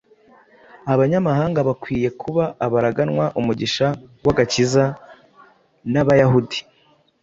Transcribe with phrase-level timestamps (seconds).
[0.93, 3.87] abanyamahanga bakwiriye kuba abaraganwa umugisha
[4.25, 4.83] w’agakiza
[5.91, 6.59] n’Abayahudi.